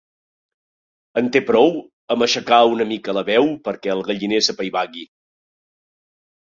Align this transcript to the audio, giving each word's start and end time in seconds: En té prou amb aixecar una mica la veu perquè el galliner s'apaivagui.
En 1.21 1.29
té 1.35 1.41
prou 1.49 1.69
amb 2.15 2.27
aixecar 2.27 2.61
una 2.73 2.89
mica 2.93 3.17
la 3.19 3.25
veu 3.31 3.49
perquè 3.69 3.93
el 3.97 4.05
galliner 4.11 4.45
s'apaivagui. 4.49 5.09